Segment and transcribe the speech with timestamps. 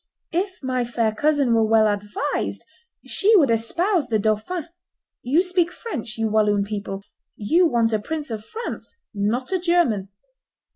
[0.31, 2.63] If my fair cousin were well advised,
[3.05, 4.67] she would espouse the dauphin;
[5.21, 7.03] you speak French, you Walloon people;
[7.35, 10.09] you want a prince of France, not a German.